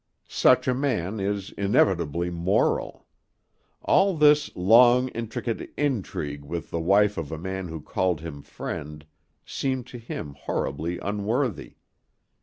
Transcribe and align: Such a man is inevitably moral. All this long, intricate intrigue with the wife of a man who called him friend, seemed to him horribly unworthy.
Such 0.27 0.67
a 0.67 0.73
man 0.73 1.19
is 1.19 1.51
inevitably 1.51 2.31
moral. 2.31 3.05
All 3.83 4.17
this 4.17 4.49
long, 4.55 5.09
intricate 5.09 5.71
intrigue 5.77 6.43
with 6.43 6.71
the 6.71 6.79
wife 6.79 7.19
of 7.19 7.31
a 7.31 7.37
man 7.37 7.67
who 7.67 7.79
called 7.81 8.19
him 8.21 8.41
friend, 8.41 9.05
seemed 9.45 9.85
to 9.93 9.99
him 9.99 10.33
horribly 10.33 10.97
unworthy. 10.97 11.75